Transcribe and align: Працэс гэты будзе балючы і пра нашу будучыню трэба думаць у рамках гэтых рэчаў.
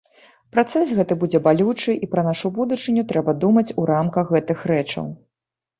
Працэс 0.53 0.93
гэты 0.99 1.17
будзе 1.23 1.41
балючы 1.47 1.91
і 2.07 2.09
пра 2.15 2.21
нашу 2.29 2.53
будучыню 2.57 3.07
трэба 3.13 3.31
думаць 3.45 3.69
у 3.85 3.87
рамках 3.95 4.25
гэтых 4.37 4.69
рэчаў. 4.75 5.05